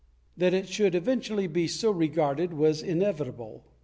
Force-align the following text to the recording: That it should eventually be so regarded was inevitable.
That 0.35 0.55
it 0.55 0.67
should 0.67 0.95
eventually 0.95 1.45
be 1.45 1.67
so 1.67 1.91
regarded 1.91 2.53
was 2.55 2.81
inevitable. 2.81 3.63